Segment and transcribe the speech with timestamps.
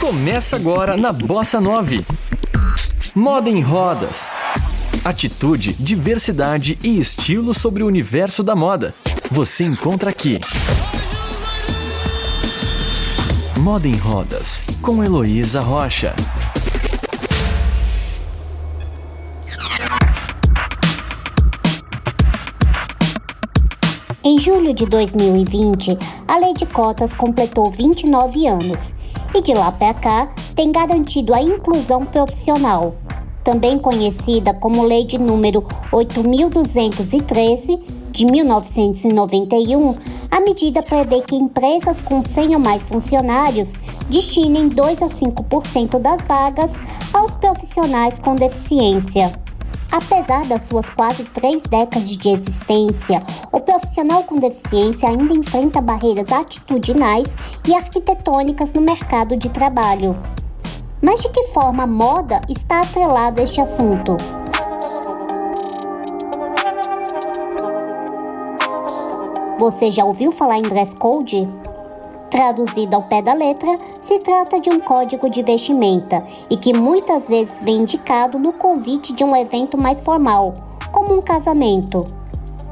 [0.00, 2.02] Começa agora na Bossa 9.
[3.14, 4.30] Moda em rodas.
[5.04, 8.94] Atitude, diversidade e estilo sobre o universo da moda.
[9.30, 10.40] Você encontra aqui.
[13.58, 16.16] Moda em Rodas, com Heloísa Rocha.
[24.22, 25.96] Em julho de 2020,
[26.28, 28.92] a Lei de Cotas completou 29 anos
[29.34, 32.96] e de lá para cá tem garantido a inclusão profissional,
[33.42, 37.80] também conhecida como Lei de número 8213
[38.10, 39.94] de 1991.
[40.30, 43.72] A medida prevê que empresas com 100 ou mais funcionários
[44.10, 46.72] destinem 2 a 5% das vagas
[47.14, 49.32] aos profissionais com deficiência.
[49.92, 56.30] Apesar das suas quase três décadas de existência, o profissional com deficiência ainda enfrenta barreiras
[56.30, 57.34] atitudinais
[57.66, 60.16] e arquitetônicas no mercado de trabalho.
[61.02, 64.16] Mas de que forma a moda está atrelada a este assunto?
[69.58, 71.48] Você já ouviu falar em dress code?
[72.30, 77.26] Traduzido ao pé da letra, se trata de um código de vestimenta e que muitas
[77.26, 80.54] vezes vem indicado no convite de um evento mais formal,
[80.92, 82.04] como um casamento.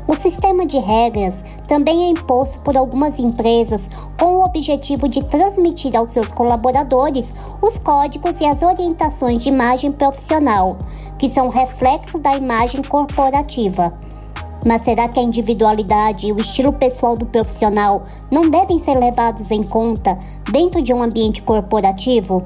[0.06, 5.94] O sistema de regras também é imposto por algumas empresas com o objetivo de transmitir
[5.96, 10.78] aos seus colaboradores os códigos e as orientações de imagem profissional,
[11.18, 13.92] que são reflexo da imagem corporativa.
[14.66, 19.50] Mas será que a individualidade e o estilo pessoal do profissional não devem ser levados
[19.50, 20.18] em conta
[20.50, 22.44] dentro de um ambiente corporativo?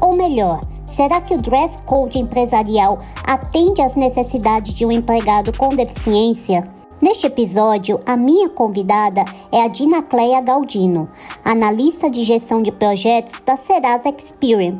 [0.00, 5.70] Ou melhor, será que o dress code empresarial atende às necessidades de um empregado com
[5.70, 6.68] deficiência?
[7.02, 11.08] Neste episódio, a minha convidada é a Dina Cleia Galdino,
[11.44, 14.78] analista de gestão de projetos da Serasa Experian,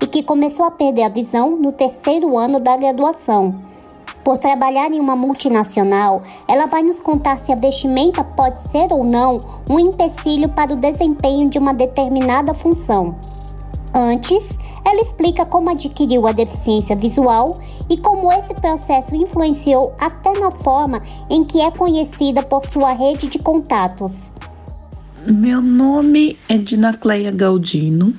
[0.00, 3.71] e que começou a perder a visão no terceiro ano da graduação
[4.24, 9.04] por trabalhar em uma multinacional, ela vai nos contar se a vestimenta pode ser ou
[9.04, 13.16] não um empecilho para o desempenho de uma determinada função.
[13.94, 17.58] Antes, ela explica como adquiriu a deficiência visual
[17.90, 23.28] e como esse processo influenciou até na forma em que é conhecida por sua rede
[23.28, 24.32] de contatos.
[25.26, 28.14] Meu nome é Dinacleia Galdino.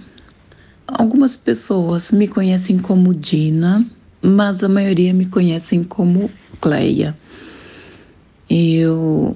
[0.88, 3.86] Algumas pessoas me conhecem como Dina
[4.24, 7.16] mas a maioria me conhecem como Cleia.
[8.50, 9.36] Eu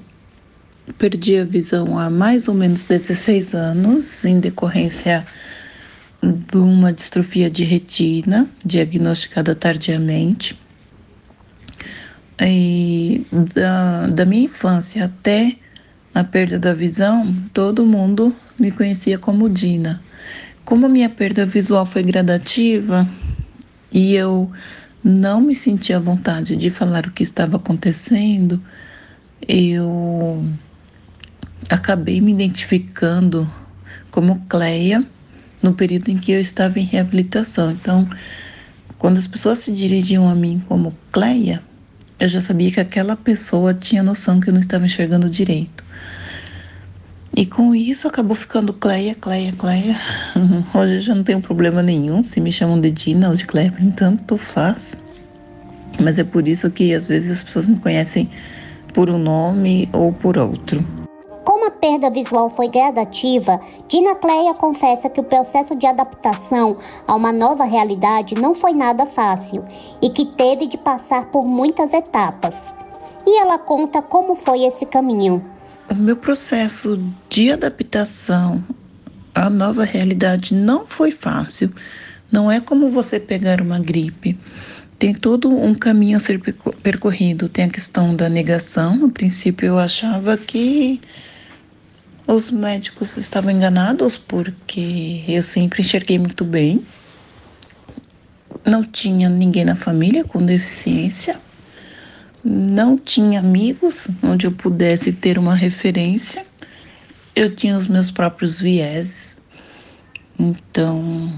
[0.97, 5.25] perdi a visão há mais ou menos 16 anos em decorrência
[6.23, 10.57] de uma distrofia de retina diagnosticada tardiamente.
[12.39, 15.55] E da, da minha infância até
[16.13, 20.01] a perda da visão, todo mundo me conhecia como Dina.
[20.63, 23.07] Como a minha perda visual foi gradativa,
[23.91, 24.51] e eu
[25.03, 28.61] não me sentia à vontade de falar o que estava acontecendo,
[29.47, 30.45] eu
[31.69, 33.49] acabei me identificando
[34.11, 35.05] como Cleia
[35.61, 37.71] no período em que eu estava em reabilitação.
[37.71, 38.07] Então,
[38.97, 41.61] quando as pessoas se dirigiam a mim como Cleia,
[42.19, 45.83] eu já sabia que aquela pessoa tinha noção que eu não estava enxergando direito.
[47.37, 49.95] E com isso acabou ficando Cleia, Cleia, Cleia.
[50.73, 53.71] Hoje eu já não tenho problema nenhum se me chamam de Dina ou de Cleia,
[53.95, 54.97] tanto faz.
[55.99, 58.27] Mas é por isso que às vezes as pessoas me conhecem
[58.91, 60.83] por um nome ou por outro.
[61.45, 67.13] Como a perda visual foi gradativa, Dina Cleia confessa que o processo de adaptação a
[67.13, 69.63] uma nova realidade não foi nada fácil
[70.01, 72.73] e que teve de passar por muitas etapas.
[73.27, 75.55] E ela conta como foi esse caminho.
[75.89, 78.61] O meu processo de adaptação
[79.33, 81.71] à nova realidade não foi fácil.
[82.29, 84.37] Não é como você pegar uma gripe.
[84.99, 86.41] Tem todo um caminho a ser
[86.83, 87.47] percorrido.
[87.47, 88.97] Tem a questão da negação.
[88.97, 90.99] No princípio, eu achava que
[92.27, 96.85] os médicos estavam enganados porque eu sempre enxerguei muito bem.
[98.65, 101.39] Não tinha ninguém na família com deficiência
[102.47, 106.45] não tinha amigos onde eu pudesse ter uma referência.
[107.35, 109.37] Eu tinha os meus próprios vieses.
[110.39, 111.37] Então,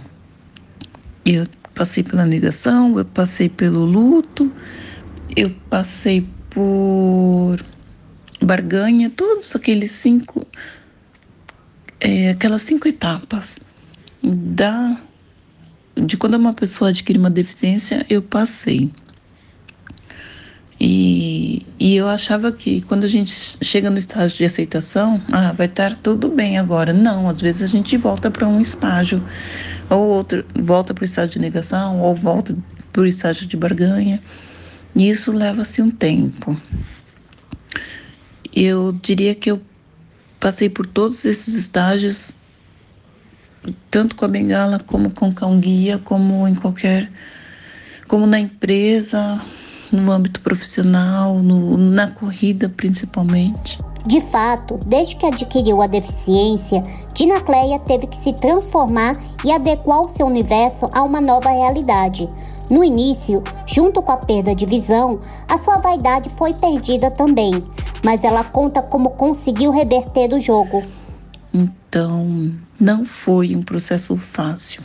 [1.25, 4.53] eu passei pela negação, eu passei pelo luto,
[5.35, 7.57] eu passei por
[8.41, 10.45] barganha, todos aqueles cinco,
[11.99, 13.59] é, aquelas cinco etapas
[14.23, 14.99] da
[15.95, 18.89] de quando uma pessoa adquire uma deficiência, eu passei.
[20.79, 25.65] E, e eu achava que quando a gente chega no estágio de aceitação, ah, vai
[25.65, 26.93] estar tudo bem agora.
[26.93, 29.21] Não, às vezes a gente volta para um estágio,
[29.89, 32.57] ou outro, volta para o estágio de negação, ou volta
[32.93, 34.21] para o estágio de barganha.
[34.95, 36.59] E isso leva-se um tempo.
[38.55, 39.61] Eu diria que eu
[40.39, 42.33] passei por todos esses estágios,
[43.91, 47.11] tanto com a bengala, como com cão guia, como em qualquer.
[48.07, 49.39] como na empresa,
[49.91, 53.77] no âmbito profissional, no, na corrida principalmente.
[54.05, 56.81] De fato, desde que adquiriu a deficiência,
[57.13, 62.29] Dinacleia teve que se transformar e adequar o seu universo a uma nova realidade.
[62.71, 67.63] No início, junto com a perda de visão, a sua vaidade foi perdida também,
[68.03, 70.81] mas ela conta como conseguiu reverter o jogo.
[71.53, 74.81] Então, não foi um processo fácil.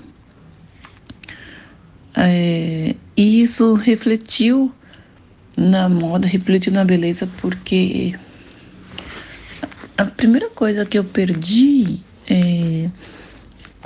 [2.17, 4.73] É, e isso refletiu
[5.57, 8.15] na moda, refletiu na beleza, porque
[9.97, 12.91] a primeira coisa que eu perdi é,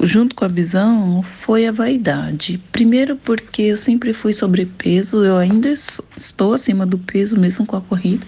[0.02, 2.58] junto com a visão foi a vaidade.
[2.72, 5.68] Primeiro porque eu sempre fui sobrepeso, eu ainda
[6.16, 8.26] estou acima do peso mesmo com a corrida.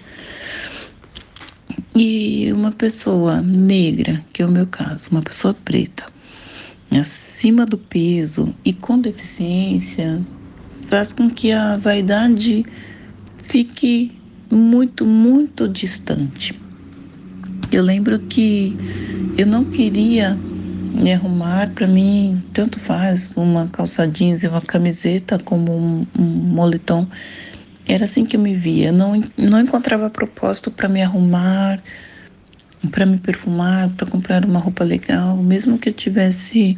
[1.95, 6.05] E uma pessoa negra, que é o meu caso, uma pessoa preta,
[6.91, 10.21] acima do peso e com deficiência,
[10.89, 12.65] faz com que a vaidade
[13.51, 14.17] fique
[14.49, 16.57] muito, muito distante.
[17.69, 18.77] Eu lembro que
[19.37, 20.37] eu não queria
[20.93, 26.23] me arrumar, para mim, tanto faz uma calça jeans e uma camiseta como um, um
[26.23, 27.05] moletom.
[27.85, 28.89] Era assim que eu me via.
[28.89, 31.83] Não, não encontrava propósito para me arrumar,
[32.89, 35.35] para me perfumar, para comprar uma roupa legal.
[35.35, 36.77] Mesmo que eu tivesse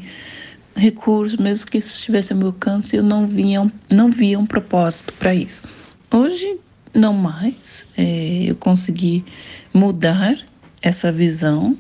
[0.76, 5.14] recursos, mesmo que isso estivesse ao meu alcance, eu não via, não via um propósito
[5.14, 5.72] para isso.
[6.12, 6.63] Hoje,
[6.94, 7.88] não mais.
[7.98, 9.26] É, eu consegui
[9.74, 10.38] mudar
[10.82, 11.78] essa visão.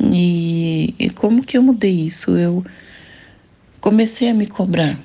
[0.00, 2.36] E, e como que eu mudei isso?
[2.36, 2.64] Eu
[3.80, 4.98] comecei a me cobrar.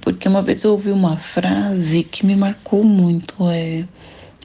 [0.00, 3.34] Porque uma vez eu ouvi uma frase que me marcou muito.
[3.48, 3.84] É,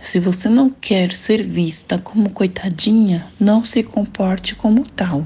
[0.01, 5.25] se você não quer ser vista como coitadinha, não se comporte como tal.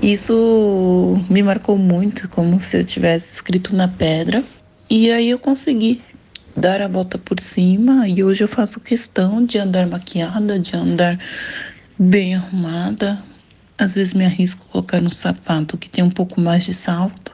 [0.00, 4.44] Isso me marcou muito, como se eu tivesse escrito na pedra.
[4.88, 6.00] E aí eu consegui
[6.58, 11.18] dar a volta por cima e hoje eu faço questão de andar maquiada, de andar
[11.96, 13.22] bem arrumada.
[13.78, 17.32] Às vezes me arrisco a colocar um sapato que tem um pouco mais de salto,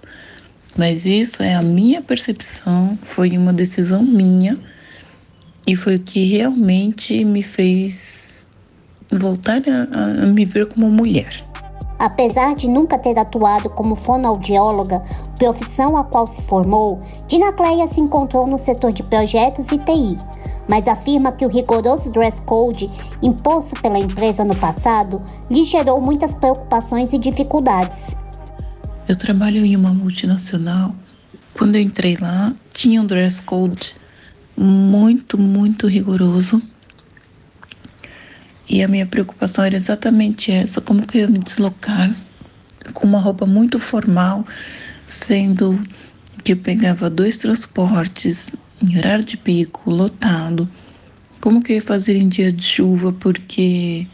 [0.77, 4.59] mas isso é a minha percepção, foi uma decisão minha
[5.67, 8.47] e foi o que realmente me fez
[9.11, 11.54] voltar a, a me ver como mulher.
[11.99, 15.03] Apesar de nunca ter atuado como fonoaudióloga,
[15.39, 20.17] profissão a qual se formou, Dina Cleia se encontrou no setor de projetos e TI,
[20.69, 22.91] mas afirma que o rigoroso dress code
[23.23, 28.17] imposto pela empresa no passado lhe gerou muitas preocupações e dificuldades.
[29.07, 30.93] Eu trabalho em uma multinacional.
[31.57, 33.95] Quando eu entrei lá, tinha um dress code
[34.57, 36.61] muito, muito rigoroso
[38.69, 42.15] e a minha preocupação era exatamente essa: como que eu me deslocar
[42.93, 44.45] com uma roupa muito formal,
[45.07, 45.79] sendo
[46.43, 48.53] que eu pegava dois transportes
[48.83, 50.69] em horário de pico, lotado.
[51.41, 53.13] Como que eu ia fazer em dia de chuva?
[53.13, 54.07] Porque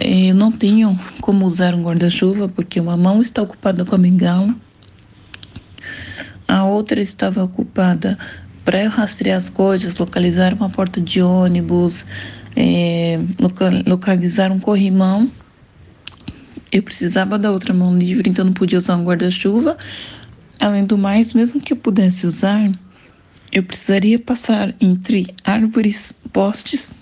[0.00, 3.98] eh, eu não tenho como usar um guarda-chuva, porque uma mão está ocupada com a
[3.98, 4.54] bengala,
[6.48, 8.18] a outra estava ocupada
[8.64, 12.06] para eu rastrear as coisas, localizar uma porta de ônibus,
[12.56, 13.18] é,
[13.86, 15.30] localizar um corrimão.
[16.70, 19.76] Eu precisava da outra mão livre, então não podia usar um guarda-chuva.
[20.58, 22.70] Além do mais, mesmo que eu pudesse usar,
[23.52, 26.92] eu precisaria passar entre árvores, postes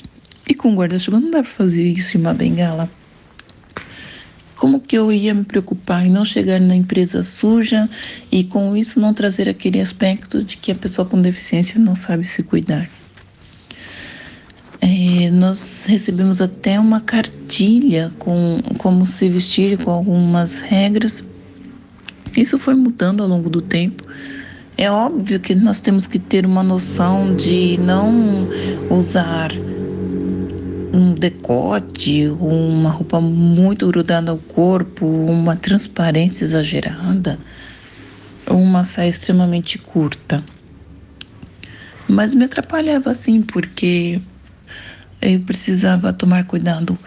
[0.49, 2.91] e com guarda-chuva não dá para fazer isso em uma bengala.
[4.57, 7.89] Como que eu ia me preocupar em não chegar na empresa suja
[8.31, 12.27] e com isso não trazer aquele aspecto de que a pessoa com deficiência não sabe
[12.27, 12.91] se cuidar?
[15.31, 21.23] Nós recebemos até uma cartilha com como se vestir, com algumas regras.
[22.37, 24.05] Isso foi mudando ao longo do tempo.
[24.77, 28.49] É óbvio que nós temos que ter uma noção de não
[28.91, 29.53] usar
[30.93, 37.39] um decote, uma roupa muito grudada ao corpo, uma transparência exagerada,
[38.49, 40.43] uma saia extremamente curta.
[42.09, 44.21] Mas me atrapalhava assim, porque
[45.21, 46.99] eu precisava tomar cuidado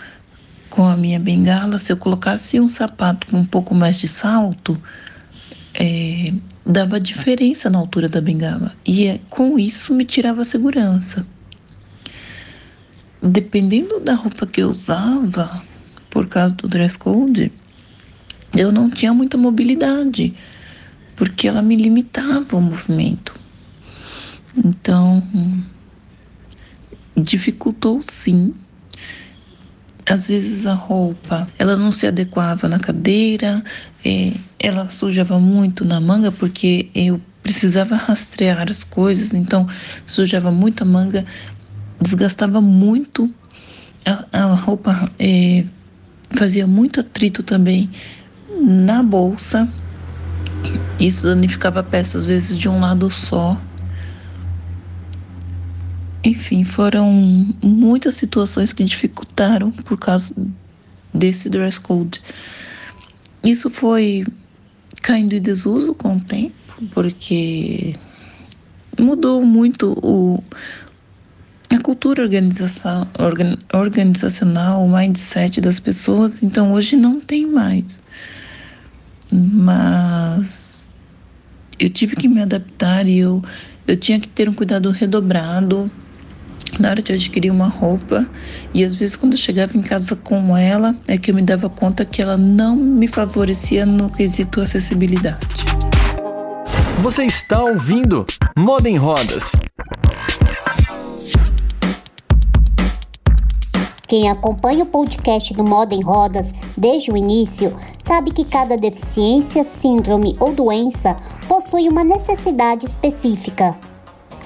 [0.70, 1.78] com a minha bengala.
[1.78, 4.80] Se eu colocasse um sapato com um pouco mais de salto,
[5.74, 6.34] é,
[6.66, 11.26] dava diferença na altura da bengala e é, com isso me tirava a segurança.
[13.22, 15.64] Dependendo da roupa que eu usava,
[16.10, 17.52] por causa do dress code,
[18.56, 20.34] eu não tinha muita mobilidade,
[21.16, 23.34] porque ela me limitava o movimento.
[24.56, 25.24] Então,
[27.16, 28.54] dificultou sim.
[30.06, 33.64] Às vezes a roupa, ela não se adequava na cadeira,
[34.04, 39.68] é, ela sujava muito na manga porque eu precisava rastrear as coisas, então
[40.06, 41.26] sujava muito a manga,
[42.02, 43.34] desgastava muito
[44.06, 45.64] a, a roupa, é,
[46.38, 47.90] fazia muito atrito também
[48.62, 49.68] na bolsa.
[51.00, 53.60] Isso danificava a peça às vezes de um lado só.
[56.24, 57.12] Enfim, foram
[57.62, 60.34] muitas situações que dificultaram por causa
[61.14, 62.22] desse dress code.
[63.44, 64.24] Isso foi
[65.02, 66.56] caindo em desuso com o tempo,
[66.94, 67.94] porque
[68.98, 70.42] mudou muito o,
[71.70, 78.02] a cultura organização, organ, organizacional, o mindset das pessoas, então hoje não tem mais.
[79.30, 80.90] Mas
[81.78, 83.44] eu tive que me adaptar e eu,
[83.86, 85.92] eu tinha que ter um cuidado redobrado
[86.80, 88.28] na hora de adquirir uma roupa
[88.74, 91.70] e às vezes quando eu chegava em casa com ela é que eu me dava
[91.70, 95.48] conta que ela não me favorecia no quesito acessibilidade.
[97.02, 98.26] Você está ouvindo
[98.58, 99.52] Moda em Rodas.
[104.08, 109.64] Quem acompanha o podcast do Moda em Rodas desde o início sabe que cada deficiência,
[109.64, 111.16] síndrome ou doença
[111.48, 113.76] possui uma necessidade específica.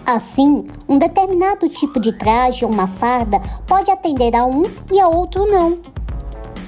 [0.08, 5.08] Assim, um determinado tipo de traje ou uma farda pode atender a um e a
[5.10, 5.78] outro não.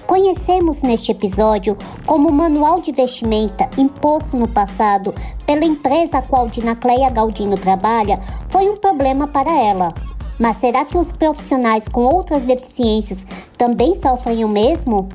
[0.05, 5.15] Conhecemos neste episódio como o manual de vestimenta imposto no passado
[5.45, 8.19] pela empresa a qual Dinacleia Galdino trabalha
[8.49, 9.93] foi um problema para ela.
[10.37, 13.25] Mas será que os profissionais com outras deficiências
[13.57, 15.07] também sofrem o mesmo?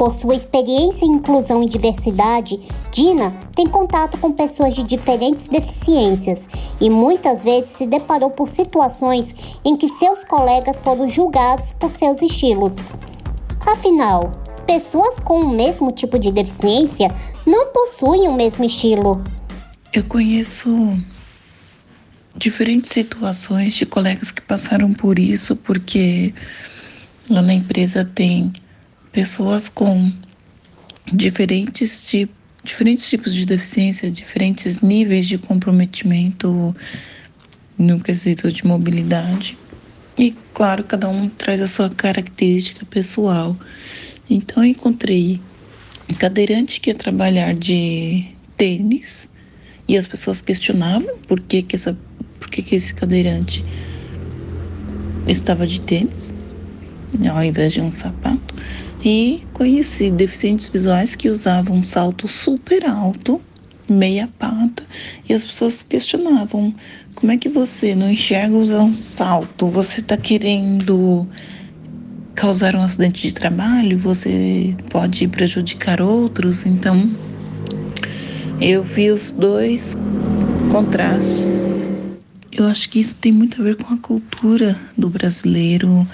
[0.00, 2.58] Por sua experiência em inclusão e diversidade,
[2.90, 6.48] Dina tem contato com pessoas de diferentes deficiências
[6.80, 12.22] e muitas vezes se deparou por situações em que seus colegas foram julgados por seus
[12.22, 12.76] estilos.
[13.66, 14.32] Afinal,
[14.66, 17.14] pessoas com o mesmo tipo de deficiência
[17.46, 19.22] não possuem o mesmo estilo.
[19.92, 20.98] Eu conheço
[22.34, 26.32] diferentes situações de colegas que passaram por isso, porque
[27.28, 28.50] lá na empresa tem
[29.12, 30.12] pessoas com
[31.12, 36.74] diferentes, tipos, diferentes tipos de deficiência, diferentes níveis de comprometimento
[37.78, 39.56] no quesito de mobilidade.
[40.18, 43.56] E, claro, cada um traz a sua característica pessoal.
[44.28, 45.40] Então, eu encontrei
[46.18, 48.26] cadeirante que ia trabalhar de
[48.56, 49.28] tênis
[49.88, 51.96] e as pessoas questionavam por que, que, essa,
[52.38, 53.64] por que, que esse cadeirante
[55.26, 56.34] estava de tênis
[57.28, 58.54] ao invés de um sapato.
[59.04, 63.40] E conheci deficientes visuais que usavam um salto super alto,
[63.88, 64.82] meia pata,
[65.28, 66.74] e as pessoas questionavam:
[67.14, 69.68] como é que você não enxerga usar um salto?
[69.68, 71.26] Você está querendo
[72.34, 73.98] causar um acidente de trabalho?
[73.98, 76.66] Você pode prejudicar outros?
[76.66, 77.10] Então,
[78.60, 79.96] eu vi os dois
[80.70, 81.58] contrastes.
[82.52, 86.06] Eu acho que isso tem muito a ver com a cultura do brasileiro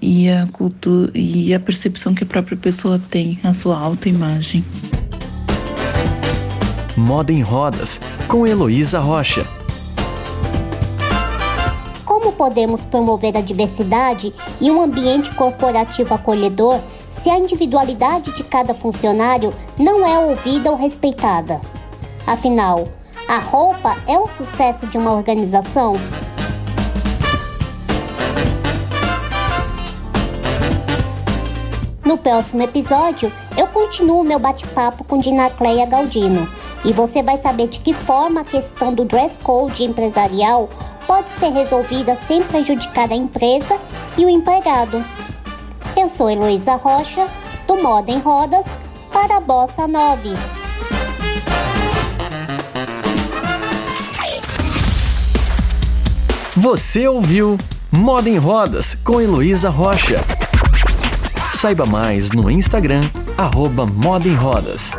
[0.00, 4.64] e a cultura e a percepção que a própria pessoa tem, a sua autoimagem.
[6.96, 9.46] Moda em Rodas, com Heloísa Rocha.
[12.04, 18.74] Como podemos promover a diversidade e um ambiente corporativo acolhedor se a individualidade de cada
[18.74, 21.60] funcionário não é ouvida ou respeitada?
[22.26, 22.88] Afinal,
[23.28, 25.92] a roupa é o sucesso de uma organização?
[32.08, 36.48] No próximo episódio, eu continuo meu bate-papo com Dinacleia Galdino
[36.82, 40.70] e você vai saber de que forma a questão do dress code empresarial
[41.06, 43.78] pode ser resolvida sem prejudicar a empresa
[44.16, 45.04] e o empregado.
[45.94, 47.28] Eu sou Heloísa Rocha,
[47.66, 48.64] do Moda em Rodas,
[49.12, 50.30] para a Bossa 9.
[56.56, 57.58] Você ouviu
[57.92, 60.24] Moda em Rodas com Heloísa Rocha.
[61.58, 63.02] Saiba mais no Instagram,
[63.36, 64.92] arroba Moda em Rodas.